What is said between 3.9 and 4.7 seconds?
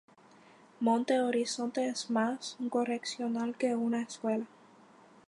escuela.